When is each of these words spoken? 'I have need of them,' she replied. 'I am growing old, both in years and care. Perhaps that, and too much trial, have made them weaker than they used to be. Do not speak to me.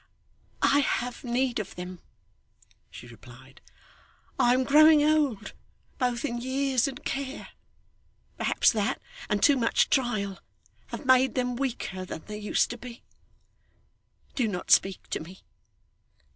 'I 0.63 0.79
have 0.79 1.23
need 1.23 1.59
of 1.59 1.75
them,' 1.75 1.99
she 2.89 3.05
replied. 3.05 3.61
'I 4.39 4.53
am 4.55 4.63
growing 4.63 5.03
old, 5.03 5.53
both 5.99 6.25
in 6.25 6.39
years 6.41 6.87
and 6.87 7.05
care. 7.05 7.49
Perhaps 8.35 8.71
that, 8.71 8.99
and 9.29 9.43
too 9.43 9.57
much 9.57 9.91
trial, 9.91 10.39
have 10.87 11.05
made 11.05 11.35
them 11.35 11.55
weaker 11.55 12.03
than 12.03 12.23
they 12.25 12.39
used 12.39 12.71
to 12.71 12.79
be. 12.79 13.03
Do 14.33 14.47
not 14.47 14.71
speak 14.71 15.07
to 15.11 15.19
me. 15.19 15.43